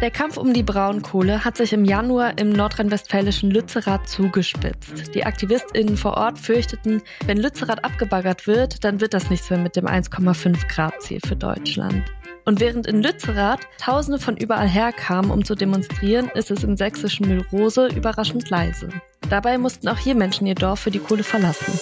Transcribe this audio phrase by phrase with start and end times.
[0.00, 5.14] Der Kampf um die Braunkohle hat sich im Januar im nordrhein-westfälischen Lützerath zugespitzt.
[5.14, 9.76] Die AktivistInnen vor Ort fürchteten, wenn Lützerath abgebaggert wird, dann wird das nichts mehr mit
[9.76, 12.04] dem 1,5 Grad Ziel für Deutschland.
[12.44, 17.26] Und während in Lützerath Tausende von überall herkamen, um zu demonstrieren, ist es im sächsischen
[17.28, 18.90] Mühlrose überraschend leise.
[19.30, 21.80] Dabei mussten auch hier Menschen ihr Dorf für die Kohle verlassen.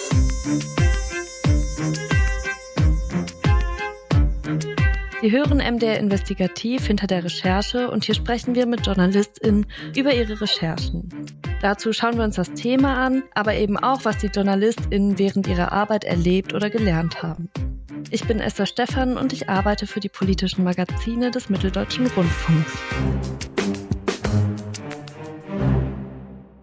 [5.23, 10.41] Sie hören MDR Investigativ hinter der Recherche und hier sprechen wir mit JournalistInnen über ihre
[10.41, 11.07] Recherchen.
[11.61, 15.71] Dazu schauen wir uns das Thema an, aber eben auch, was die JournalistInnen während ihrer
[15.71, 17.49] Arbeit erlebt oder gelernt haben.
[18.09, 22.77] Ich bin Esther Stephan und ich arbeite für die politischen Magazine des Mitteldeutschen Rundfunks.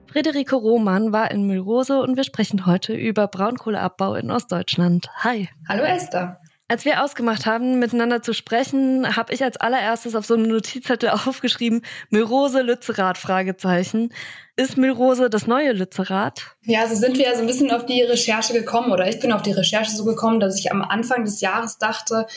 [0.08, 5.08] Friederike Roman war in Mühlrose und wir sprechen heute über Braunkohleabbau in Ostdeutschland.
[5.24, 5.48] Hi.
[5.66, 6.42] Hallo Esther.
[6.70, 11.10] Als wir ausgemacht haben, miteinander zu sprechen, habe ich als allererstes auf so einem Notizzettel
[11.26, 14.14] aufgeschrieben, Milrose Lützerath, Fragezeichen.
[14.54, 16.54] Ist Milrose das neue Lützerath?
[16.62, 19.32] Ja, so sind wir ja so ein bisschen auf die Recherche gekommen oder ich bin
[19.32, 22.28] auf die Recherche so gekommen, dass ich am Anfang des Jahres dachte,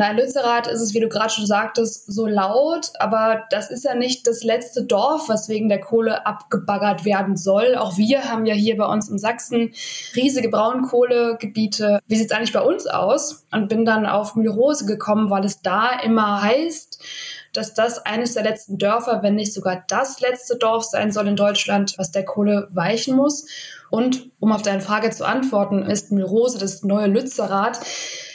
[0.00, 3.84] na, in Lützerath ist es, wie du gerade schon sagtest, so laut, aber das ist
[3.84, 7.74] ja nicht das letzte Dorf, was wegen der Kohle abgebaggert werden soll.
[7.76, 9.74] Auch wir haben ja hier bei uns in Sachsen
[10.16, 12.00] riesige Braunkohlegebiete.
[12.06, 13.44] Wie sieht es eigentlich bei uns aus?
[13.52, 17.04] Und bin dann auf Mühlrose gekommen, weil es da immer heißt,
[17.52, 21.36] dass das eines der letzten Dörfer, wenn nicht sogar das letzte Dorf sein soll in
[21.36, 23.44] Deutschland, was der Kohle weichen muss.
[23.90, 27.80] Und um auf deine Frage zu antworten, ist Mühlrose das neue Lützerath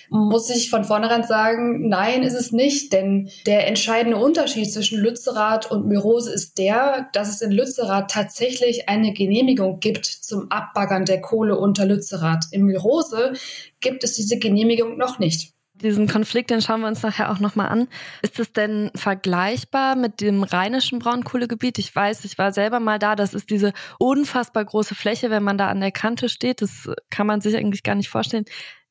[0.09, 2.93] muss ich von vornherein sagen, nein, ist es nicht.
[2.93, 8.89] Denn der entscheidende Unterschied zwischen Lützerath und Myrose ist der, dass es in Lützerath tatsächlich
[8.89, 12.45] eine Genehmigung gibt zum Abbaggern der Kohle unter Lützerath.
[12.51, 13.33] In Myrose
[13.79, 15.55] gibt es diese Genehmigung noch nicht.
[15.81, 17.89] Diesen Konflikt, den schauen wir uns nachher auch nochmal an.
[18.21, 21.79] Ist es denn vergleichbar mit dem rheinischen Braunkohlegebiet?
[21.79, 23.17] Ich weiß, ich war selber mal da.
[23.17, 26.61] Das ist diese unfassbar große Fläche, wenn man da an der Kante steht.
[26.61, 28.45] Das kann man sich eigentlich gar nicht vorstellen.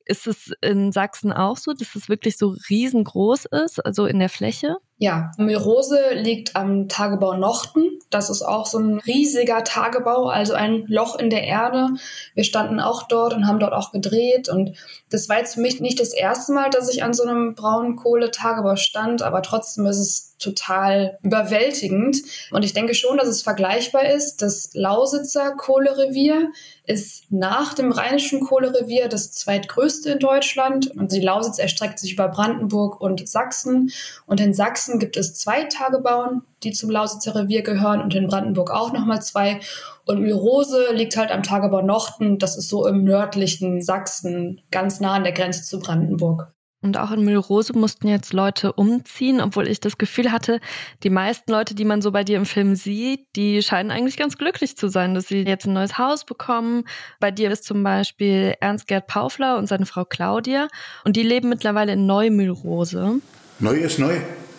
[0.05, 4.29] Ist es in Sachsen auch so, dass es wirklich so riesengroß ist, also in der
[4.29, 4.77] Fläche?
[4.97, 7.99] Ja, Myrose liegt am Tagebau Nochten.
[8.09, 11.89] Das ist auch so ein riesiger Tagebau, also ein Loch in der Erde.
[12.33, 14.47] Wir standen auch dort und haben dort auch gedreht.
[14.47, 14.77] Und
[15.09, 17.97] das war jetzt für mich nicht das erste Mal, dass ich an so einem braunen
[17.97, 22.17] Kohletagebau stand, aber trotzdem ist es total überwältigend.
[22.51, 24.41] Und ich denke schon, dass es vergleichbar ist.
[24.41, 26.51] Das Lausitzer Kohlerevier
[26.85, 30.91] ist nach dem Rheinischen Kohlerevier das zweitgrößte in Deutschland.
[30.95, 33.91] Und die Lausitz erstreckt sich über Brandenburg und Sachsen.
[34.25, 38.71] Und in Sachsen gibt es zwei Tagebauen, die zum Lausitzer Revier gehören und in Brandenburg
[38.71, 39.59] auch nochmal zwei.
[40.05, 42.39] Und Myrose liegt halt am Tagebau Nochten.
[42.39, 46.55] Das ist so im nördlichen Sachsen, ganz nah an der Grenze zu Brandenburg.
[46.85, 50.59] Und auch in Mühlrose mussten jetzt Leute umziehen, obwohl ich das Gefühl hatte,
[51.01, 54.37] die meisten Leute, die man so bei dir im Film sieht, die scheinen eigentlich ganz
[54.37, 56.83] glücklich zu sein, dass sie jetzt ein neues Haus bekommen.
[57.19, 60.67] Bei dir ist zum Beispiel Ernst-Gerd Paufler und seine Frau Claudia
[61.03, 63.19] und die leben mittlerweile in Neumühlrose.
[63.59, 64.17] Neu ist neu.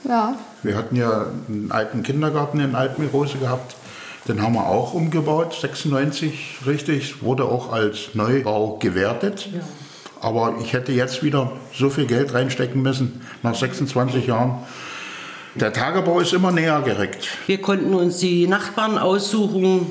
[0.08, 0.34] Ja.
[0.62, 3.76] Wir hatten ja einen alten Kindergarten in Altmühlrose gehabt.
[4.28, 9.48] Den haben wir auch umgebaut, 96 richtig, wurde auch als Neubau gewertet.
[9.52, 9.60] Ja.
[10.20, 14.58] Aber ich hätte jetzt wieder so viel Geld reinstecken müssen, nach 26 Jahren.
[15.54, 17.28] Der Tagebau ist immer näher gerückt.
[17.46, 19.86] Wir konnten uns die Nachbarn aussuchen,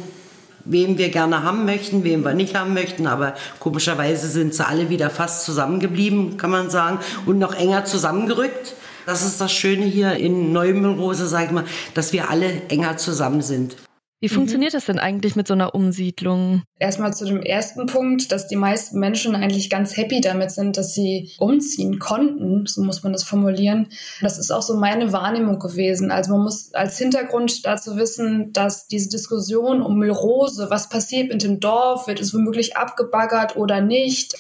[0.66, 3.08] wem wir gerne haben möchten, wem wir nicht haben möchten.
[3.08, 8.76] Aber komischerweise sind sie alle wieder fast zusammengeblieben, kann man sagen, und noch enger zusammengerückt.
[9.06, 13.42] Das ist das Schöne hier in Neumüllrose, sag ich mal, dass wir alle enger zusammen
[13.42, 13.76] sind.
[14.22, 16.64] Wie funktioniert das denn eigentlich mit so einer Umsiedlung?
[16.80, 20.96] Erstmal zu dem ersten Punkt, dass die meisten Menschen eigentlich ganz happy damit sind, dass
[20.96, 23.90] sie umziehen konnten, so muss man das formulieren.
[24.22, 26.10] Das ist auch so meine Wahrnehmung gewesen.
[26.10, 31.44] Also man muss als Hintergrund dazu wissen, dass diese Diskussion um Müllrose, was passiert mit
[31.44, 34.34] dem Dorf, wird es womöglich abgebaggert oder nicht,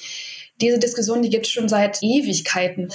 [0.61, 2.89] diese Diskussion, die gibt es schon seit Ewigkeiten.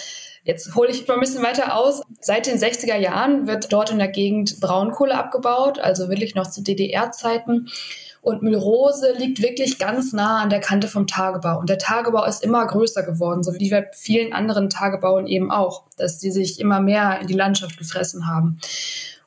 [0.45, 2.03] Jetzt hole ich mal ein bisschen weiter aus.
[2.21, 6.63] Seit den 60er Jahren wird dort in der Gegend Braunkohle abgebaut, also wirklich noch zu
[6.63, 7.69] DDR-Zeiten.
[8.22, 11.59] Und Mühlrose liegt wirklich ganz nah an der Kante vom Tagebau.
[11.59, 15.84] Und der Tagebau ist immer größer geworden, so wie bei vielen anderen Tagebauen eben auch,
[15.97, 18.59] dass die sich immer mehr in die Landschaft gefressen haben.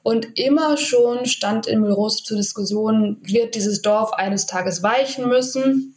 [0.04, 5.96] Und immer schon stand in Mühlrose zur Diskussion, wird dieses Dorf eines Tages weichen müssen?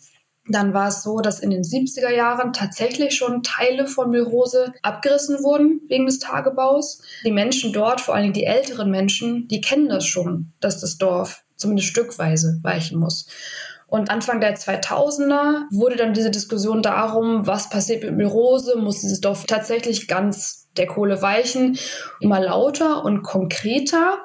[0.49, 5.43] Dann war es so, dass in den 70er Jahren tatsächlich schon Teile von Mühlrose abgerissen
[5.43, 7.03] wurden wegen des Tagebaus.
[7.25, 11.45] Die Menschen dort, vor allem die älteren Menschen, die kennen das schon, dass das Dorf
[11.57, 13.27] zumindest stückweise weichen muss.
[13.89, 19.21] Und Anfang der 2000er wurde dann diese Diskussion darum, was passiert mit Myrose, muss dieses
[19.21, 21.79] Dorf tatsächlich ganz der Kohle weichen,
[22.21, 24.19] immer lauter und konkreter.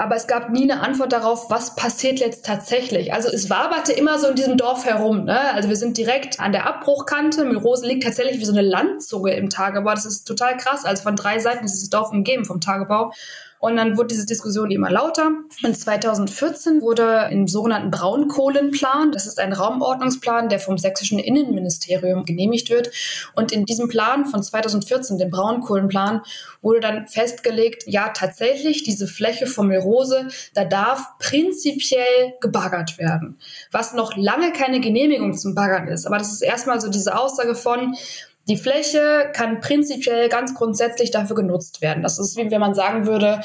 [0.00, 3.12] Aber es gab nie eine Antwort darauf, was passiert jetzt tatsächlich.
[3.12, 5.24] Also es waberte immer so in diesem Dorf herum.
[5.24, 5.38] Ne?
[5.52, 7.44] Also wir sind direkt an der Abbruchkante.
[7.44, 9.90] Myrose liegt tatsächlich wie so eine Landzunge im Tagebau.
[9.90, 10.84] Das ist total krass.
[10.84, 13.12] Also von drei Seiten ist dieses Dorf umgeben vom Tagebau.
[13.60, 15.32] Und dann wurde diese Diskussion immer lauter.
[15.64, 22.70] Und 2014 wurde im sogenannten Braunkohlenplan, das ist ein Raumordnungsplan, der vom sächsischen Innenministerium genehmigt
[22.70, 22.90] wird.
[23.34, 26.22] Und in diesem Plan von 2014, dem Braunkohlenplan,
[26.62, 33.38] wurde dann festgelegt, ja, tatsächlich, diese Fläche von Melrose, da darf prinzipiell gebaggert werden.
[33.70, 36.06] Was noch lange keine Genehmigung zum Baggern ist.
[36.06, 37.94] Aber das ist erstmal so diese Aussage von,
[38.48, 42.02] die Fläche kann prinzipiell ganz grundsätzlich dafür genutzt werden.
[42.02, 43.40] Das ist wie wenn man sagen würde,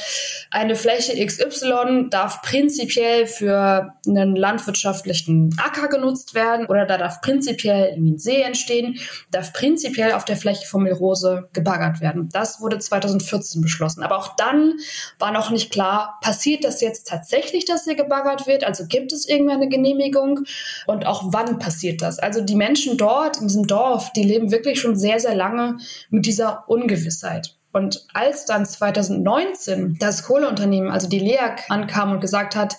[0.49, 7.93] eine Fläche XY darf prinzipiell für einen landwirtschaftlichen Acker genutzt werden oder da darf prinzipiell
[7.97, 8.97] ein See entstehen,
[9.31, 12.29] darf prinzipiell auf der Fläche von Milrose gebaggert werden.
[12.31, 14.03] Das wurde 2014 beschlossen.
[14.03, 14.75] Aber auch dann
[15.19, 18.63] war noch nicht klar, passiert das jetzt tatsächlich, dass hier gebaggert wird?
[18.63, 20.41] Also gibt es irgendeine Genehmigung?
[20.87, 22.19] Und auch wann passiert das?
[22.19, 25.77] Also die Menschen dort in diesem Dorf, die leben wirklich schon schon sehr, sehr lange
[26.09, 27.55] mit dieser Ungewissheit.
[27.71, 32.77] Und als dann 2019 das Kohleunternehmen, also die LEAG, ankam und gesagt hat,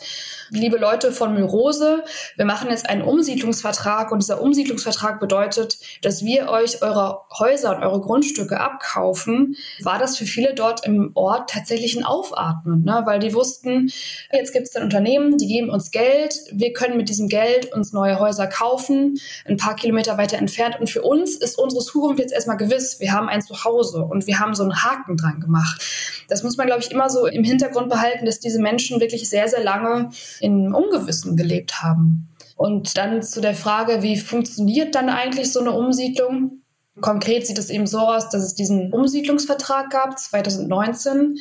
[0.51, 2.05] liebe Leute von Myrose,
[2.37, 7.83] wir machen jetzt einen Umsiedlungsvertrag und dieser Umsiedlungsvertrag bedeutet, dass wir euch eure Häuser und
[7.83, 13.03] eure Grundstücke abkaufen, war das für viele dort im Ort tatsächlich ein Aufatmen, ne?
[13.05, 13.91] weil die wussten,
[14.33, 17.93] jetzt gibt es ein Unternehmen, die geben uns Geld, wir können mit diesem Geld uns
[17.93, 22.33] neue Häuser kaufen, ein paar Kilometer weiter entfernt und für uns ist unsere Zukunft jetzt
[22.33, 25.83] erstmal gewiss, wir haben ein Zuhause und wir haben so einen Haken dran gemacht.
[26.29, 29.49] Das muss man, glaube ich, immer so im Hintergrund behalten, dass diese Menschen wirklich sehr,
[29.49, 32.29] sehr lange in Ungewissen gelebt haben.
[32.57, 36.63] Und dann zu der Frage, wie funktioniert dann eigentlich so eine Umsiedlung?
[37.01, 41.39] Konkret sieht es eben so aus, dass es diesen Umsiedlungsvertrag gab, 2019.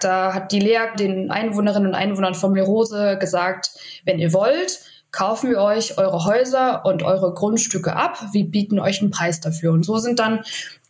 [0.00, 3.70] Da hat die LEAG den Einwohnerinnen und Einwohnern von Lerose gesagt,
[4.04, 4.80] wenn ihr wollt,
[5.12, 8.18] kaufen wir euch eure Häuser und eure Grundstücke ab.
[8.32, 9.72] Wir bieten euch einen Preis dafür.
[9.72, 10.42] Und so sind dann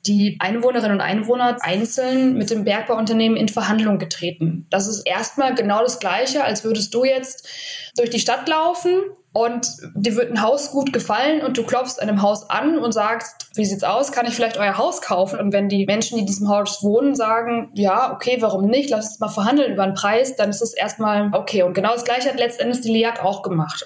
[0.06, 4.66] die Einwohnerinnen und Einwohner einzeln mit dem Bergbauunternehmen in Verhandlung getreten.
[4.70, 7.48] Das ist erstmal genau das Gleiche, als würdest du jetzt
[7.96, 12.08] durch die Stadt laufen und dir wird ein Haus gut gefallen und du klopfst an
[12.08, 15.38] einem Haus an und sagst, wie sieht's aus, kann ich vielleicht euer Haus kaufen?
[15.38, 19.08] Und wenn die Menschen, die in diesem Haus wohnen, sagen, ja, okay, warum nicht, lass
[19.08, 21.62] uns mal verhandeln über einen Preis, dann ist es erstmal okay.
[21.64, 23.84] Und genau das Gleiche hat letztendlich die LEAG auch gemacht.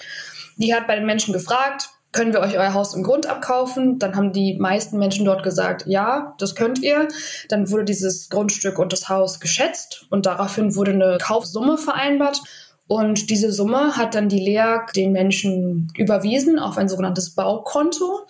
[0.57, 3.99] Die hat bei den Menschen gefragt, können wir euch euer Haus im Grund abkaufen?
[3.99, 7.09] Dann haben die meisten Menschen dort gesagt, ja, das könnt ihr.
[7.49, 12.41] Dann wurde dieses Grundstück und das Haus geschätzt und daraufhin wurde eine Kaufsumme vereinbart.
[12.89, 18.27] Und diese Summe hat dann die LEAG den Menschen überwiesen auf ein sogenanntes Baukonto.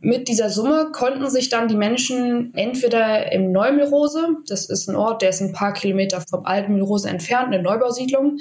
[0.00, 5.22] Mit dieser Summe konnten sich dann die Menschen entweder im Neumilrose, das ist ein Ort,
[5.22, 8.38] der ist ein paar Kilometer vom alten Milrose entfernt, eine Neubausiedlung,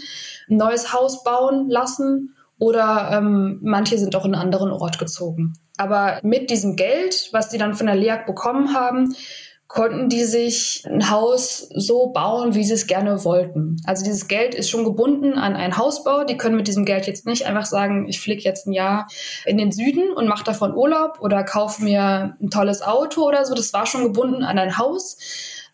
[0.49, 5.53] ein neues Haus bauen lassen oder ähm, manche sind auch in einen anderen Ort gezogen.
[5.77, 9.15] Aber mit diesem Geld, was die dann von der LEAG bekommen haben,
[9.69, 13.77] konnten die sich ein Haus so bauen, wie sie es gerne wollten.
[13.85, 16.23] Also dieses Geld ist schon gebunden an einen Hausbau.
[16.23, 19.07] Die können mit diesem Geld jetzt nicht einfach sagen, ich fliege jetzt ein Jahr
[19.45, 23.53] in den Süden und mache davon Urlaub oder kaufe mir ein tolles Auto oder so.
[23.53, 25.17] Das war schon gebunden an ein Haus.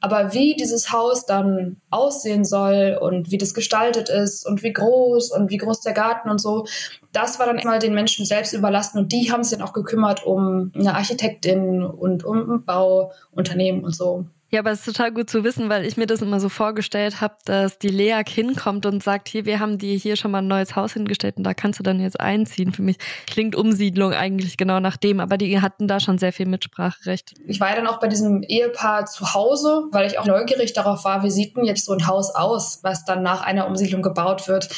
[0.06, 5.32] Aber wie dieses Haus dann aussehen soll und wie das gestaltet ist und wie groß
[5.32, 6.68] und wie groß der Garten und so,
[7.12, 10.24] das war dann mal den Menschen selbst überlassen und die haben sich dann auch gekümmert
[10.24, 14.26] um eine Architektin und um ein Bauunternehmen und so.
[14.56, 17.20] Ja, aber es ist total gut zu wissen, weil ich mir das immer so vorgestellt
[17.20, 20.48] habe, dass die LEAG hinkommt und sagt, hier, wir haben dir hier schon mal ein
[20.48, 22.72] neues Haus hingestellt und da kannst du dann jetzt einziehen.
[22.72, 22.96] Für mich
[23.28, 27.34] klingt Umsiedlung eigentlich genau nach dem, aber die hatten da schon sehr viel Mitspracherecht.
[27.46, 31.04] Ich war ja dann auch bei diesem Ehepaar zu Hause, weil ich auch neugierig darauf
[31.04, 34.48] war, wie sieht denn jetzt so ein Haus aus, was dann nach einer Umsiedlung gebaut
[34.48, 34.70] wird.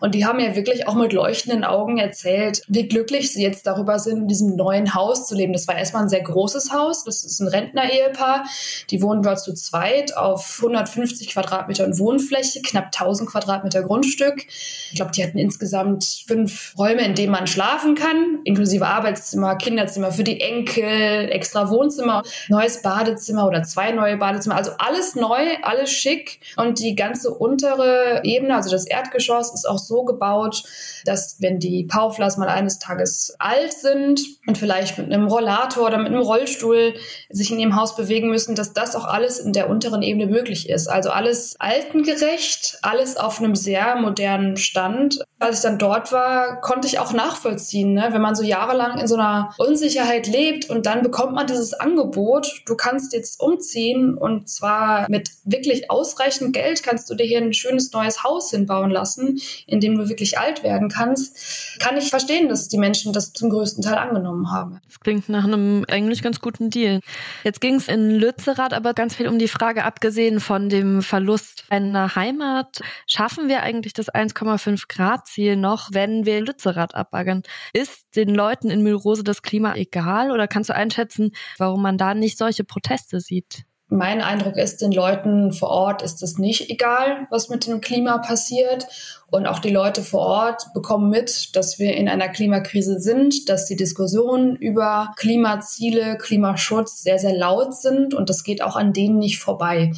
[0.00, 3.98] Und die haben ja wirklich auch mit leuchtenden Augen erzählt, wie glücklich sie jetzt darüber
[3.98, 5.52] sind, in diesem neuen Haus zu leben.
[5.52, 7.04] Das war erstmal ein sehr großes Haus.
[7.04, 8.46] Das ist ein Rentner-Ehepaar.
[8.88, 14.46] Die wohnen wir zu zweit auf 150 Quadratmetern Wohnfläche, knapp 1000 Quadratmeter Grundstück.
[14.90, 20.12] Ich glaube, die hatten insgesamt fünf Räume, in denen man schlafen kann, inklusive Arbeitszimmer, Kinderzimmer
[20.12, 24.56] für die Enkel, extra Wohnzimmer, neues Badezimmer oder zwei neue Badezimmer.
[24.56, 26.40] Also alles neu, alles schick.
[26.56, 30.62] Und die ganze untere Ebene, also das Erdgeschoss, ist auch so gebaut,
[31.04, 35.98] dass wenn die Pauflas mal eines Tages alt sind und vielleicht mit einem Rollator oder
[35.98, 36.94] mit einem Rollstuhl
[37.30, 40.68] sich in ihrem Haus bewegen müssen, dass das auch alles in der unteren Ebene möglich
[40.68, 40.88] ist.
[40.88, 45.20] Also alles altengerecht, alles auf einem sehr modernen Stand.
[45.38, 48.08] Als ich dann dort war, konnte ich auch nachvollziehen, ne?
[48.10, 52.62] wenn man so jahrelang in so einer Unsicherheit lebt und dann bekommt man dieses Angebot,
[52.66, 57.52] du kannst jetzt umziehen und zwar mit wirklich ausreichend Geld kannst du dir hier ein
[57.52, 62.48] schönes neues Haus hinbauen lassen, in dem du wirklich alt werden kannst, kann ich verstehen,
[62.48, 64.80] dass die Menschen das zum größten Teil angenommen haben.
[64.86, 67.00] Das klingt nach einem eigentlich ganz guten Deal.
[67.44, 71.64] Jetzt ging es in Lützerath aber ganz viel um die Frage, abgesehen von dem Verlust
[71.68, 77.42] einer Heimat, schaffen wir eigentlich das 1,5 Grad Ziel noch, wenn wir Lützerath abbaggern?
[77.72, 82.14] Ist den Leuten in Mühlrose das Klima egal oder kannst du einschätzen, warum man da
[82.14, 83.64] nicht solche Proteste sieht?
[83.88, 88.18] Mein Eindruck ist, den Leuten vor Ort ist es nicht egal, was mit dem Klima
[88.18, 88.86] passiert.
[89.28, 93.66] Und auch die Leute vor Ort bekommen mit, dass wir in einer Klimakrise sind, dass
[93.66, 98.12] die Diskussionen über Klimaziele, Klimaschutz sehr, sehr laut sind.
[98.12, 99.92] Und das geht auch an denen nicht vorbei.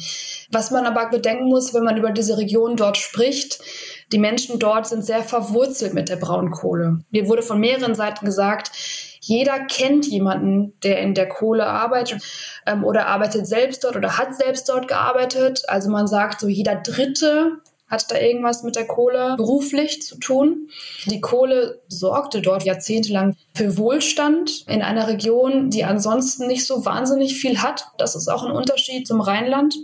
[0.51, 3.59] Was man aber bedenken muss, wenn man über diese Region dort spricht,
[4.11, 6.99] die Menschen dort sind sehr verwurzelt mit der Braunkohle.
[7.11, 8.71] Mir wurde von mehreren Seiten gesagt,
[9.29, 12.23] jeder kennt jemanden, der in der Kohle arbeitet
[12.65, 15.61] ähm, oder arbeitet selbst dort oder hat selbst dort gearbeitet.
[15.67, 17.59] Also man sagt so, jeder Dritte
[17.89, 20.69] hat da irgendwas mit der Kohle beruflich zu tun.
[21.05, 27.35] Die Kohle sorgte dort jahrzehntelang für Wohlstand in einer Region, die ansonsten nicht so wahnsinnig
[27.35, 27.87] viel hat.
[27.97, 29.75] Das ist auch ein Unterschied zum Rheinland,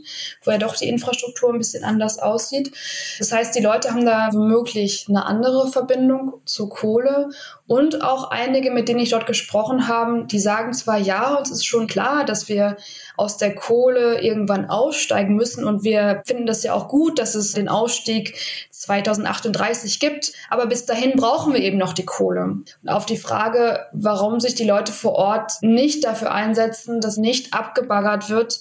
[0.44, 2.72] wo ja doch die Infrastruktur ein bisschen anders aussieht.
[3.18, 7.30] Das heißt, die Leute haben da womöglich eine andere Verbindung zur Kohle
[7.68, 11.66] und auch einige, mit denen ich dort gesprochen habe, die sagen zwar, ja, uns ist
[11.66, 12.78] schon klar, dass wir
[13.18, 15.66] aus der Kohle irgendwann aussteigen müssen.
[15.66, 18.36] Und wir finden das ja auch gut, dass es den Ausstieg
[18.80, 22.44] 2038 gibt, aber bis dahin brauchen wir eben noch die Kohle.
[22.44, 27.54] Und auf die Frage, warum sich die Leute vor Ort nicht dafür einsetzen, dass nicht
[27.54, 28.60] abgebaggert wird,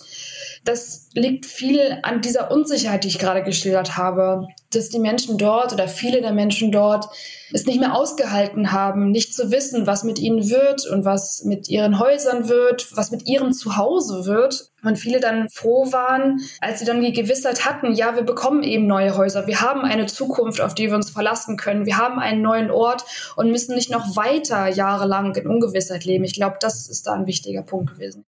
[0.65, 5.73] das liegt viel an dieser Unsicherheit, die ich gerade geschildert habe, dass die Menschen dort
[5.73, 7.09] oder viele der Menschen dort
[7.53, 11.69] es nicht mehr ausgehalten haben, nicht zu wissen, was mit ihnen wird und was mit
[11.69, 14.71] ihren Häusern wird, was mit ihrem Zuhause wird.
[14.85, 18.87] Und viele dann froh waren, als sie dann die Gewissheit hatten, ja, wir bekommen eben
[18.87, 22.43] neue Häuser, wir haben eine Zukunft, auf die wir uns verlassen können, wir haben einen
[22.43, 23.05] neuen Ort
[23.37, 26.25] und müssen nicht noch weiter jahrelang in Ungewissheit leben.
[26.25, 28.25] Ich glaube, das ist da ein wichtiger Punkt gewesen.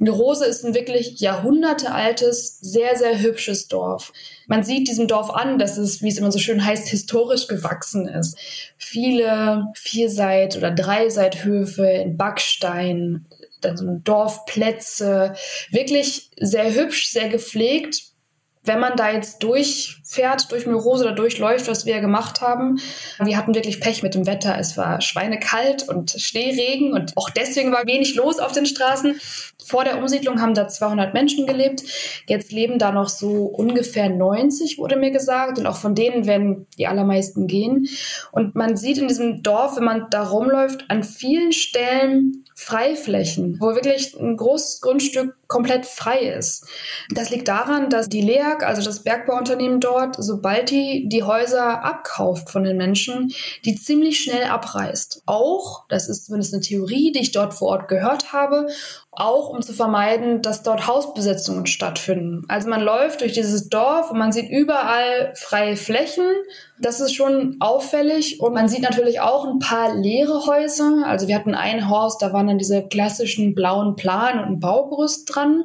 [0.00, 4.12] Rose ist ein wirklich jahrhundertealtes, sehr, sehr hübsches Dorf.
[4.46, 8.06] Man sieht diesem Dorf an, dass es, wie es immer so schön heißt, historisch gewachsen
[8.08, 8.38] ist.
[8.76, 13.26] Viele Vierseit- oder Dreiseithöfe in Backstein,
[13.60, 15.34] dann Dorfplätze,
[15.70, 18.08] wirklich sehr hübsch, sehr gepflegt
[18.64, 22.80] wenn man da jetzt durchfährt, durch Mürose oder durchläuft, was wir gemacht haben,
[23.18, 24.56] wir hatten wirklich Pech mit dem Wetter.
[24.58, 29.20] Es war schweinekalt und Schneeregen und auch deswegen war wenig los auf den Straßen.
[29.64, 31.82] Vor der Umsiedlung haben da 200 Menschen gelebt.
[32.26, 35.58] Jetzt leben da noch so ungefähr 90, wurde mir gesagt.
[35.58, 37.88] Und auch von denen werden die allermeisten gehen.
[38.32, 43.74] Und man sieht in diesem Dorf, wenn man da rumläuft, an vielen Stellen Freiflächen, wo
[43.76, 46.66] wirklich ein großes Grundstück komplett frei ist.
[47.10, 52.50] Das liegt daran, dass die LEAG, also das Bergbauunternehmen dort, sobald die die Häuser abkauft
[52.50, 53.32] von den Menschen,
[53.64, 55.22] die ziemlich schnell abreißt.
[55.24, 58.68] Auch, das ist zumindest eine Theorie, die ich dort vor Ort gehört habe,
[59.10, 62.44] auch um zu vermeiden, dass dort Hausbesetzungen stattfinden.
[62.48, 66.26] Also man läuft durch dieses Dorf und man sieht überall freie Flächen.
[66.80, 71.02] Das ist schon auffällig und man sieht natürlich auch ein paar leere Häuser.
[71.04, 75.34] Also wir hatten ein Haus, da waren dann diese klassischen blauen Plan und ein Baugerüst
[75.34, 75.64] dran.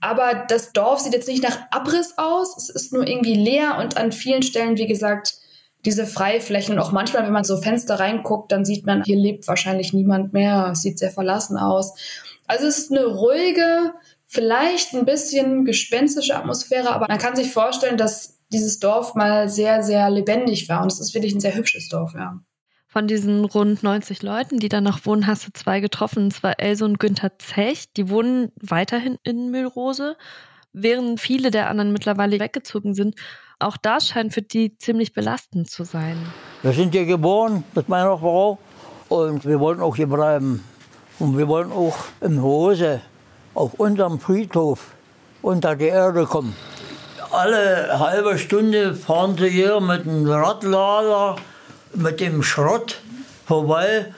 [0.00, 2.56] Aber das Dorf sieht jetzt nicht nach Abriss aus.
[2.58, 5.36] Es ist nur irgendwie leer und an vielen Stellen, wie gesagt,
[5.84, 6.74] diese Freiflächen.
[6.74, 10.32] Und auch manchmal, wenn man so Fenster reinguckt, dann sieht man, hier lebt wahrscheinlich niemand
[10.32, 10.70] mehr.
[10.72, 11.94] Es sieht sehr verlassen aus.
[12.46, 13.94] Also es ist eine ruhige,
[14.26, 19.82] vielleicht ein bisschen gespenstische Atmosphäre, aber man kann sich vorstellen, dass dieses Dorf mal sehr,
[19.82, 20.82] sehr lebendig war.
[20.82, 22.38] Und es ist wirklich ein sehr hübsches Dorf, ja.
[22.86, 26.24] Von diesen rund 90 Leuten, die da noch wohnen, hast du zwei getroffen.
[26.24, 27.90] Und zwar Else und Günther Zech.
[27.94, 30.16] Die wohnen weiterhin in Mühlrose,
[30.74, 33.14] während viele der anderen mittlerweile weggezogen sind.
[33.58, 36.18] Auch das scheint für die ziemlich belastend zu sein.
[36.62, 38.58] Wir sind hier geboren mit meiner Frau
[39.08, 40.62] und wir wollten auch hier bleiben.
[41.18, 43.00] Und wir wollen auch im Rose
[43.54, 44.94] auf unserem Friedhof
[45.40, 46.54] unter die Erde kommen.
[47.32, 51.36] Alle halbe Stunde fahren sie hier mit dem Radlader,
[51.94, 53.00] mit dem Schrott
[53.46, 54.12] vorbei.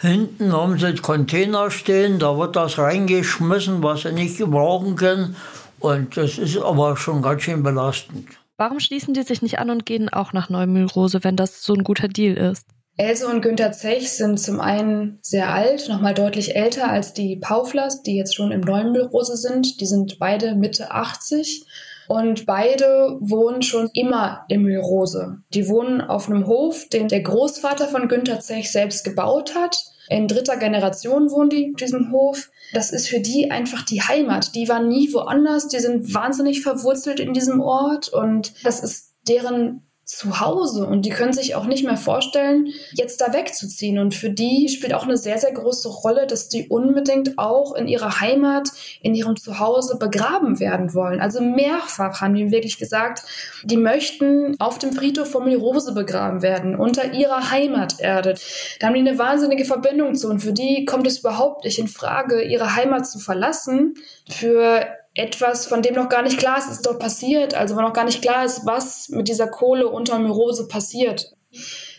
[0.00, 5.36] Hinten haben sie Container stehen, da wird das reingeschmissen, was sie nicht gebrauchen können.
[5.78, 8.26] Und das ist aber schon ganz schön belastend.
[8.56, 11.84] Warum schließen die sich nicht an und gehen auch nach Neumühlrose, wenn das so ein
[11.84, 12.66] guter Deal ist?
[12.96, 18.02] Else und Günther Zech sind zum einen sehr alt, nochmal deutlich älter als die Pauflers,
[18.02, 19.80] die jetzt schon im neuen Müllrose sind.
[19.80, 21.64] Die sind beide Mitte 80
[22.08, 25.38] und beide wohnen schon immer im Müllrose.
[25.54, 29.76] Die wohnen auf einem Hof, den der Großvater von Günther Zech selbst gebaut hat.
[30.08, 32.50] In dritter Generation wohnen die auf diesem Hof.
[32.72, 34.54] Das ist für die einfach die Heimat.
[34.54, 35.68] Die waren nie woanders.
[35.68, 41.10] Die sind wahnsinnig verwurzelt in diesem Ort und das ist deren zu Hause und die
[41.10, 43.98] können sich auch nicht mehr vorstellen, jetzt da wegzuziehen.
[43.98, 47.88] Und für die spielt auch eine sehr, sehr große Rolle, dass die unbedingt auch in
[47.88, 48.68] ihrer Heimat,
[49.02, 51.20] in ihrem Zuhause begraben werden wollen.
[51.20, 53.24] Also mehrfach haben die wirklich gesagt,
[53.64, 58.34] die möchten auf dem Friedhof von Mirose begraben werden, unter ihrer Heimaterde.
[58.78, 61.88] Da haben die eine wahnsinnige Verbindung zu und für die kommt es überhaupt nicht in
[61.88, 63.94] Frage, ihre Heimat zu verlassen
[64.28, 64.86] für
[65.16, 68.04] etwas, von dem noch gar nicht klar ist, ist dort passiert, also wo noch gar
[68.04, 71.32] nicht klar ist, was mit dieser Kohle unter Myrose passiert.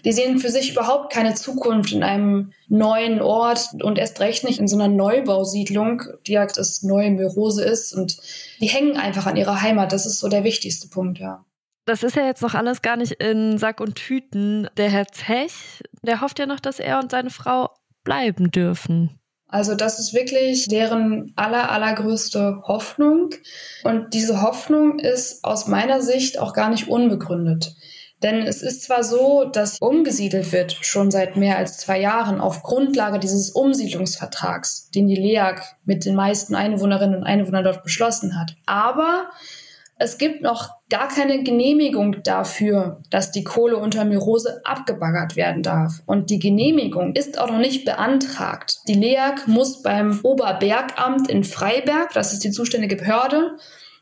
[0.06, 4.60] Die sehen für sich überhaupt keine Zukunft in einem neuen Ort und erst recht nicht
[4.60, 7.94] in so einer Neubausiedlung, die ja das neue Myrose ist.
[7.94, 8.18] Und
[8.62, 9.92] die hängen einfach an ihrer Heimat.
[9.92, 11.44] Das ist so der wichtigste Punkt, ja.
[11.86, 14.70] Das ist ja jetzt noch alles gar nicht in Sack und Tüten.
[14.78, 17.70] Der Herr Zech, der hofft ja noch, dass er und seine Frau
[18.04, 19.20] bleiben dürfen.
[19.48, 23.30] Also das ist wirklich deren aller, allergrößte Hoffnung.
[23.84, 27.76] Und diese Hoffnung ist aus meiner Sicht auch gar nicht unbegründet.
[28.24, 32.64] Denn es ist zwar so, dass umgesiedelt wird, schon seit mehr als zwei Jahren, auf
[32.64, 38.56] Grundlage dieses Umsiedlungsvertrags, den die LEAG mit den meisten Einwohnerinnen und Einwohnern dort beschlossen hat.
[38.66, 39.30] Aber
[39.98, 46.02] es gibt noch gar keine Genehmigung dafür, dass die Kohle unter Myrose abgebaggert werden darf.
[46.06, 48.80] Und die Genehmigung ist auch noch nicht beantragt.
[48.88, 53.58] Die LEAG muss beim Oberbergamt in Freiberg, das ist die zuständige Behörde,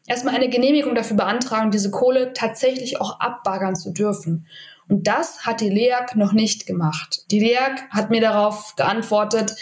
[0.05, 4.45] erstmal eine Genehmigung dafür beantragen, diese Kohle tatsächlich auch abbaggern zu dürfen.
[4.87, 7.25] Und das hat die LEAG noch nicht gemacht.
[7.31, 9.55] Die LEAG hat mir darauf geantwortet,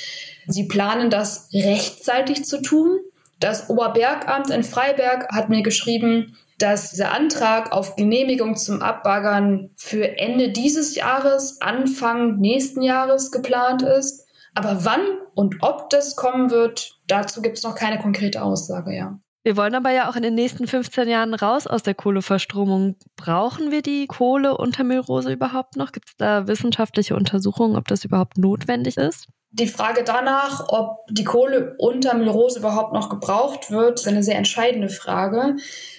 [0.47, 2.99] sie planen das rechtzeitig zu tun.
[3.39, 10.17] Das Oberbergamt in Freiberg hat mir geschrieben, dass dieser Antrag auf Genehmigung zum Abbaggern für
[10.17, 14.25] Ende dieses Jahres, Anfang nächsten Jahres geplant ist.
[14.55, 15.01] Aber wann
[15.35, 19.19] und ob das kommen wird, dazu gibt es noch keine konkrete Aussage, ja.
[19.45, 22.95] Wir wollen aber ja auch in den nächsten 15 Jahren raus aus der Kohleverstromung.
[23.17, 25.91] Brauchen wir die Kohle unter Müllrose überhaupt noch?
[25.91, 29.27] Gibt es da wissenschaftliche Untersuchungen, ob das überhaupt notwendig ist?
[29.55, 34.35] Die Frage danach, ob die Kohle unter Müllrose überhaupt noch gebraucht wird, ist eine sehr
[34.35, 35.57] entscheidende Frage.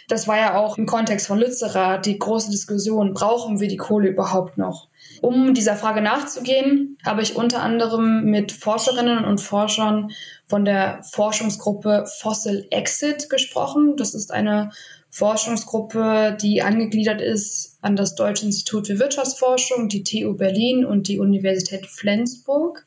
[0.08, 4.08] Das war ja auch im Kontext von Lützerath die große Diskussion, brauchen wir die Kohle
[4.08, 4.88] überhaupt noch?
[5.20, 10.10] Um dieser Frage nachzugehen, habe ich unter anderem mit Forscherinnen und Forschern
[10.46, 13.94] von der Forschungsgruppe Fossil Exit gesprochen.
[13.96, 14.72] Das ist eine
[15.14, 21.20] Forschungsgruppe, die angegliedert ist an das Deutsche Institut für Wirtschaftsforschung, die TU Berlin und die
[21.20, 22.84] Universität Flensburg.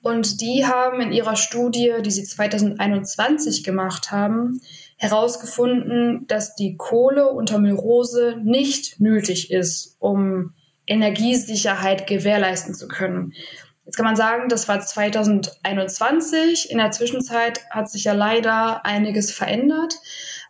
[0.00, 4.60] Und die haben in ihrer Studie, die sie 2021 gemacht haben,
[4.98, 10.54] herausgefunden, dass die Kohle unter Myrose nicht nötig ist, um
[10.86, 13.32] Energiesicherheit gewährleisten zu können.
[13.84, 16.70] Jetzt kann man sagen, das war 2021.
[16.70, 19.96] In der Zwischenzeit hat sich ja leider einiges verändert.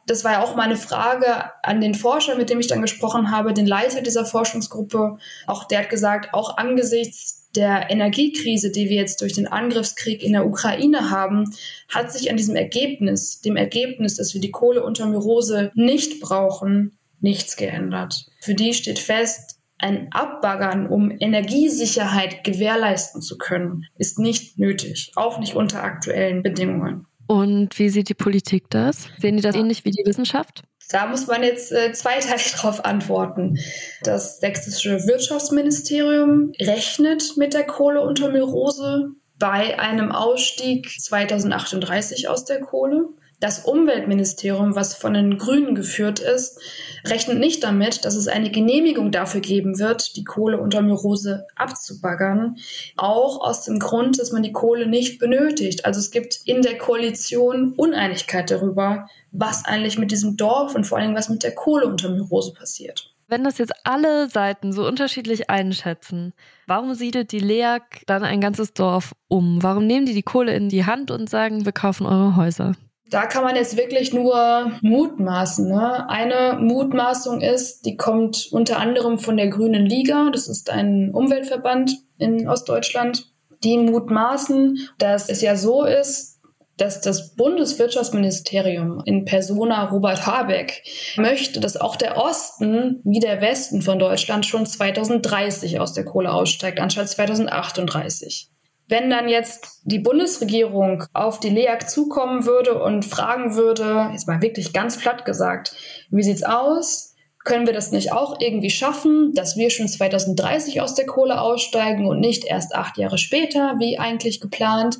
[0.06, 1.26] Das war ja auch meine Frage
[1.62, 5.18] an den Forscher, mit dem ich dann gesprochen habe, den Leiter dieser Forschungsgruppe.
[5.46, 10.32] Auch der hat gesagt, auch angesichts der Energiekrise, die wir jetzt durch den Angriffskrieg in
[10.32, 11.54] der Ukraine haben,
[11.88, 16.98] hat sich an diesem Ergebnis, dem Ergebnis, dass wir die Kohle unter Myrose nicht brauchen,
[17.20, 18.26] nichts geändert.
[18.40, 25.38] Für die steht fest, ein Abbaggern, um Energiesicherheit gewährleisten zu können, ist nicht nötig, auch
[25.38, 27.06] nicht unter aktuellen Bedingungen.
[27.26, 29.08] Und wie sieht die Politik das?
[29.18, 30.62] Sehen die das ähnlich wie die Wissenschaft?
[30.90, 33.58] Da muss man jetzt äh, zweiteilig darauf antworten.
[34.02, 42.60] Das sächsische Wirtschaftsministerium rechnet mit der Kohle unter Myrose bei einem Ausstieg 2038 aus der
[42.60, 43.08] Kohle.
[43.40, 46.58] Das Umweltministerium, was von den Grünen geführt ist,
[47.04, 52.56] rechnet nicht damit, dass es eine Genehmigung dafür geben wird, die Kohle unter Myrose abzubaggern.
[52.96, 55.84] Auch aus dem Grund, dass man die Kohle nicht benötigt.
[55.84, 60.98] Also es gibt in der Koalition Uneinigkeit darüber, was eigentlich mit diesem Dorf und vor
[60.98, 63.14] allem was mit der Kohle unter Myrose passiert.
[63.26, 66.34] Wenn das jetzt alle Seiten so unterschiedlich einschätzen,
[66.66, 69.62] warum siedelt die LEAG dann ein ganzes Dorf um?
[69.62, 72.74] Warum nehmen die die Kohle in die Hand und sagen, wir kaufen eure Häuser?
[73.10, 75.68] Da kann man jetzt wirklich nur mutmaßen.
[75.68, 76.08] Ne?
[76.08, 80.30] Eine Mutmaßung ist, die kommt unter anderem von der Grünen Liga.
[80.32, 83.30] Das ist ein Umweltverband in Ostdeutschland.
[83.62, 86.34] Die mutmaßen, dass es ja so ist,
[86.76, 90.82] dass das Bundeswirtschaftsministerium in Persona Robert Habeck
[91.16, 96.32] möchte, dass auch der Osten wie der Westen von Deutschland schon 2030 aus der Kohle
[96.32, 98.50] aussteigt, anstatt 2038.
[98.86, 104.42] Wenn dann jetzt die Bundesregierung auf die LEAG zukommen würde und fragen würde, jetzt mal
[104.42, 105.74] wirklich ganz platt gesagt,
[106.10, 107.12] wie sieht's aus?
[107.44, 112.06] Können wir das nicht auch irgendwie schaffen, dass wir schon 2030 aus der Kohle aussteigen
[112.06, 114.98] und nicht erst acht Jahre später, wie eigentlich geplant?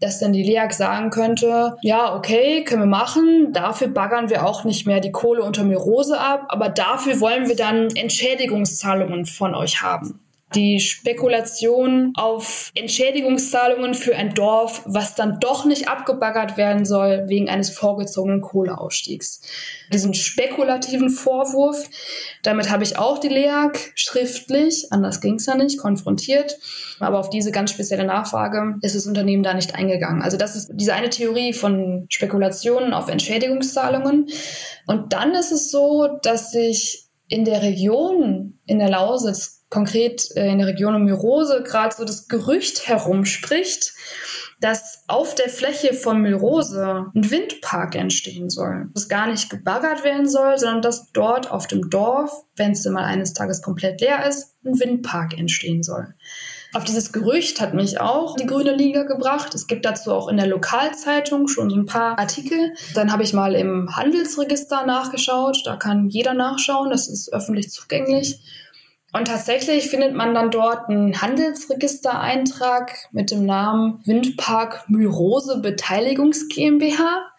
[0.00, 4.64] Dass dann die LEAG sagen könnte, ja, okay, können wir machen, dafür baggern wir auch
[4.64, 9.82] nicht mehr die Kohle unter Myrose ab, aber dafür wollen wir dann Entschädigungszahlungen von euch
[9.82, 10.20] haben
[10.54, 17.48] die Spekulation auf Entschädigungszahlungen für ein Dorf, was dann doch nicht abgebaggert werden soll wegen
[17.48, 19.42] eines vorgezogenen Kohleausstiegs.
[19.92, 21.88] Diesen spekulativen Vorwurf,
[22.42, 26.58] damit habe ich auch die LEAG schriftlich, anders ging es ja nicht, konfrontiert.
[26.98, 30.22] Aber auf diese ganz spezielle Nachfrage ist das Unternehmen da nicht eingegangen.
[30.22, 34.28] Also das ist diese eine Theorie von Spekulationen auf Entschädigungszahlungen.
[34.86, 40.50] Und dann ist es so, dass sich in der Region, in der Lausitz, konkret äh,
[40.50, 43.92] in der Region um Myrose gerade so das Gerücht herumspricht,
[44.60, 48.88] dass auf der Fläche von Myrose ein Windpark entstehen soll.
[48.92, 53.04] Das gar nicht gebaggert werden soll, sondern dass dort auf dem Dorf, wenn es mal
[53.04, 56.14] eines Tages komplett leer ist, ein Windpark entstehen soll.
[56.74, 59.54] Auf dieses Gerücht hat mich auch die Grüne Liga gebracht.
[59.54, 62.74] Es gibt dazu auch in der Lokalzeitung schon ein paar Artikel.
[62.94, 65.62] Dann habe ich mal im Handelsregister nachgeschaut.
[65.64, 66.90] Da kann jeder nachschauen.
[66.90, 68.40] Das ist öffentlich zugänglich.
[69.12, 77.32] Und tatsächlich findet man dann dort einen Handelsregistereintrag mit dem Namen Windpark Myrose Beteiligungs GmbH.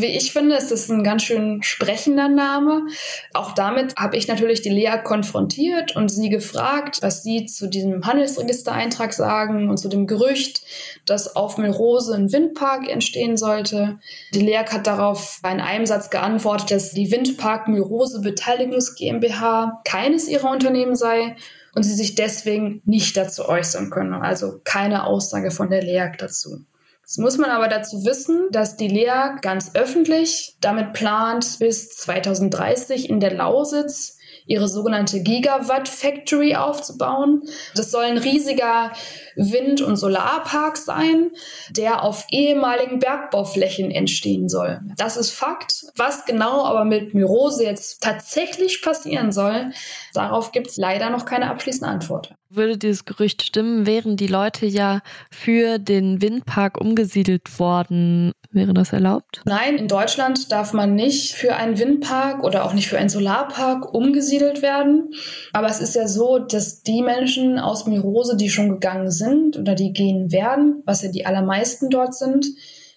[0.00, 2.86] Wie ich finde, ist das ein ganz schön sprechender Name.
[3.34, 8.04] Auch damit habe ich natürlich die Lea konfrontiert und sie gefragt, was sie zu diesem
[8.06, 10.62] Handelsregistereintrag sagen und zu dem Gerücht,
[11.04, 13.98] dass auf Milrose ein Windpark entstehen sollte.
[14.34, 20.28] Die Lea hat darauf in einem Satz geantwortet, dass die Windpark Milrose Beteiligungs GmbH keines
[20.28, 21.36] ihrer Unternehmen sei
[21.74, 24.20] und sie sich deswegen nicht dazu äußern könne.
[24.22, 26.64] Also keine Aussage von der LEAG dazu.
[27.06, 33.08] Jetzt muss man aber dazu wissen, dass die LEA ganz öffentlich damit plant, bis 2030
[33.08, 37.44] in der Lausitz ihre sogenannte Gigawatt Factory aufzubauen.
[37.76, 38.90] Das soll ein riesiger
[39.36, 41.30] Wind- und Solarpark sein,
[41.70, 44.80] der auf ehemaligen Bergbauflächen entstehen soll.
[44.96, 45.86] Das ist Fakt.
[45.96, 49.72] Was genau aber mit Myrose jetzt tatsächlich passieren soll,
[50.14, 52.34] darauf gibt es leider noch keine abschließende Antwort.
[52.48, 58.32] Würde dieses Gerücht stimmen, wären die Leute ja für den Windpark umgesiedelt worden.
[58.52, 59.42] Wäre das erlaubt?
[59.44, 63.92] Nein, in Deutschland darf man nicht für einen Windpark oder auch nicht für einen Solarpark
[63.92, 65.12] umgesiedelt werden.
[65.52, 69.25] Aber es ist ja so, dass die Menschen aus Mirose, die schon gegangen sind
[69.58, 72.46] oder die gehen werden, was ja die allermeisten dort sind,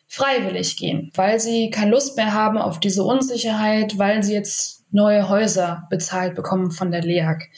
[0.08, 5.30] freiwillig gehen, weil sie keine Lust mehr haben auf diese Unsicherheit, weil sie jetzt neue
[5.30, 7.50] Häuser bezahlt bekommen von der LEAG.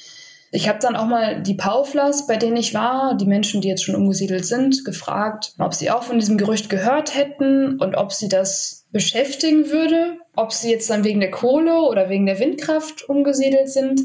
[0.53, 3.85] Ich habe dann auch mal die Pauflers, bei denen ich war, die Menschen, die jetzt
[3.85, 8.27] schon umgesiedelt sind, gefragt, ob sie auch von diesem Gerücht gehört hätten und ob sie
[8.27, 13.69] das beschäftigen würde, ob sie jetzt dann wegen der Kohle oder wegen der Windkraft umgesiedelt
[13.69, 14.01] sind.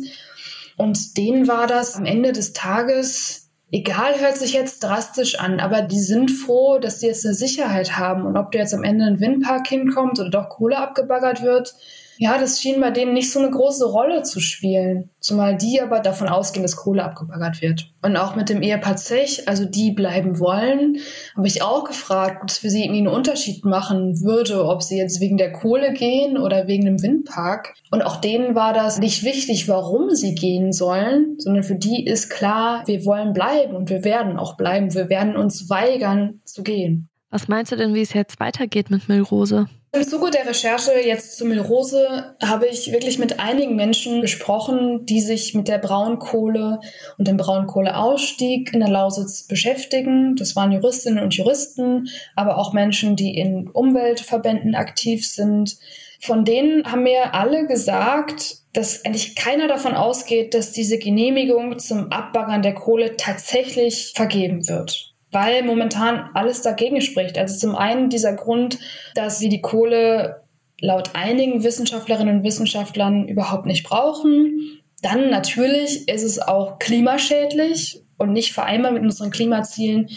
[0.77, 5.83] Und denen war das am Ende des Tages egal, hört sich jetzt drastisch an, aber
[5.83, 8.25] die sind froh, dass sie jetzt eine Sicherheit haben.
[8.25, 11.75] Und ob da jetzt am Ende ein Windpark hinkommt oder doch Kohle abgebaggert wird,
[12.19, 15.11] ja, das schien bei denen nicht so eine große Rolle zu spielen.
[15.21, 17.91] Zumal die aber davon ausgehen, dass Kohle abgebaggert wird.
[18.03, 20.99] Und auch mit dem Ehepaar Zech, also die bleiben wollen,
[21.37, 24.97] habe ich auch gefragt, ob es für sie irgendwie einen Unterschied machen würde, ob sie
[24.97, 27.75] jetzt wegen der Kohle gehen oder wegen dem Windpark.
[27.91, 32.31] Und auch denen war das nicht wichtig, warum sie gehen sollen, sondern für die ist
[32.31, 34.95] klar, wir wollen bleiben und wir werden auch bleiben.
[34.95, 37.09] Wir werden uns weigern zu gehen.
[37.31, 39.67] Was meinst du denn, wie es jetzt weitergeht mit Milrose?
[39.97, 45.23] Im Zuge der Recherche jetzt zu Milrose habe ich wirklich mit einigen Menschen gesprochen, die
[45.23, 46.81] sich mit der Braunkohle
[47.17, 50.37] und dem Braunkohleausstieg in der Lausitz beschäftigen.
[50.37, 55.79] Das waren Juristinnen und Juristen, aber auch Menschen, die in Umweltverbänden aktiv sind.
[56.21, 62.13] Von denen haben mir alle gesagt, dass eigentlich keiner davon ausgeht, dass diese Genehmigung zum
[62.13, 67.37] Abbaggern der Kohle tatsächlich vergeben wird weil momentan alles dagegen spricht.
[67.37, 68.79] Also zum einen dieser Grund,
[69.15, 70.45] dass sie die Kohle
[70.81, 74.81] laut einigen Wissenschaftlerinnen und Wissenschaftlern überhaupt nicht brauchen.
[75.03, 80.09] Dann natürlich ist es auch klimaschädlich und nicht vereinbar mit unseren Klimazielen,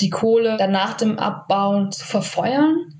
[0.00, 2.94] die Kohle dann nach dem Abbauen zu verfeuern.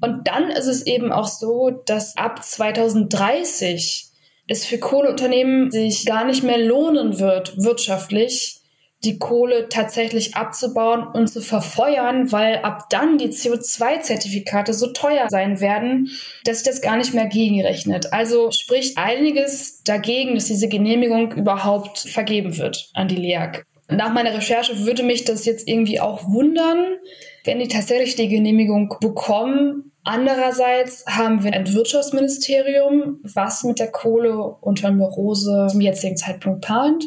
[0.00, 4.08] Und dann ist es eben auch so, dass ab 2030
[4.48, 8.63] es für Kohleunternehmen sich gar nicht mehr lohnen wird, wirtschaftlich
[9.04, 15.60] die Kohle tatsächlich abzubauen und zu verfeuern, weil ab dann die CO2-Zertifikate so teuer sein
[15.60, 16.10] werden,
[16.44, 18.12] dass sich das gar nicht mehr gegenrechnet.
[18.12, 23.64] Also spricht einiges dagegen, dass diese Genehmigung überhaupt vergeben wird an die LEAG.
[23.88, 26.96] Nach meiner Recherche würde mich das jetzt irgendwie auch wundern,
[27.44, 29.92] wenn die tatsächlich die Genehmigung bekommen.
[30.04, 37.04] Andererseits haben wir ein Wirtschaftsministerium, was mit der Kohle unter Rose zum jetzigen Zeitpunkt plant.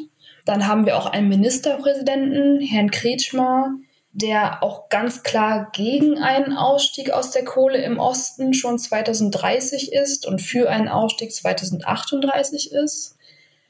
[0.47, 3.75] Dann haben wir auch einen Ministerpräsidenten, Herrn Kretschmer,
[4.13, 10.25] der auch ganz klar gegen einen Ausstieg aus der Kohle im Osten schon 2030 ist
[10.25, 13.17] und für einen Ausstieg 2038 ist.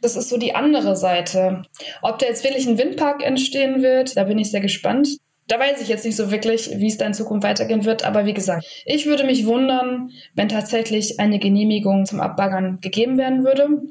[0.01, 1.63] Das ist so die andere Seite.
[2.03, 5.17] Ob da jetzt wirklich ein Windpark entstehen wird, da bin ich sehr gespannt.
[5.47, 8.05] Da weiß ich jetzt nicht so wirklich, wie es da in Zukunft weitergehen wird.
[8.05, 13.43] Aber wie gesagt, ich würde mich wundern, wenn tatsächlich eine Genehmigung zum Abbaggern gegeben werden
[13.43, 13.81] würde.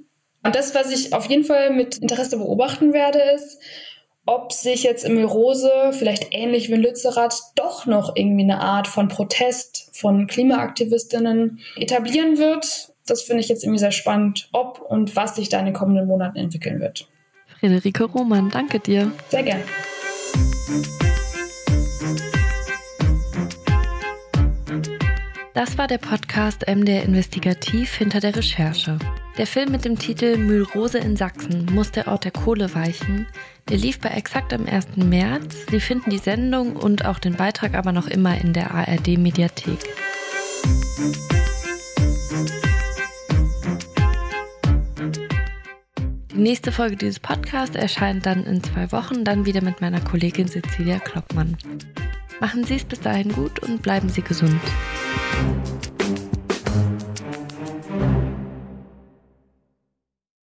[0.46, 3.58] Und das, was ich auf jeden Fall mit Interesse beobachten werde, ist,
[4.24, 8.88] ob sich jetzt im Rose, vielleicht ähnlich wie in Lützerath, doch noch irgendwie eine Art
[8.88, 15.16] von Protest von Klimaaktivistinnen etablieren wird das finde ich jetzt irgendwie sehr spannend, ob und
[15.16, 17.08] was sich da in den kommenden Monaten entwickeln wird.
[17.58, 19.10] Friederike Roman, danke dir.
[19.28, 19.62] Sehr gern.
[25.54, 28.98] Das war der Podcast MDR Investigativ hinter der Recherche.
[29.38, 33.26] Der Film mit dem Titel Mühlrose in Sachsen muss der Ort der Kohle weichen.
[33.68, 34.96] Der lief bei exakt am 1.
[34.96, 35.66] März.
[35.70, 39.78] Sie finden die Sendung und auch den Beitrag aber noch immer in der ARD Mediathek.
[46.32, 50.48] Die nächste Folge dieses Podcasts erscheint dann in zwei Wochen, dann wieder mit meiner Kollegin
[50.48, 51.58] Cecilia Kloppmann.
[52.40, 54.60] Machen Sie es bis dahin gut und bleiben Sie gesund.